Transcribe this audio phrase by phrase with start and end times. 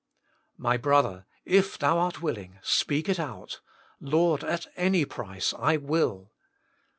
[0.57, 3.61] My brother, if thou art willing, speak it out:"
[4.01, 4.43] Lord!
[4.43, 6.31] at any price, I will